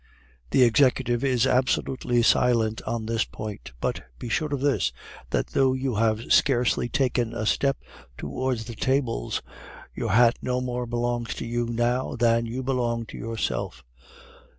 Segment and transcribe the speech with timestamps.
[0.49, 3.73] The executive is absolutely silent on this point.
[3.79, 4.91] But be sure of this,
[5.29, 7.77] that though you have scarcely taken a step
[8.17, 9.43] towards the tables,
[9.93, 13.83] your hat no more belongs to you now than you belong to yourself.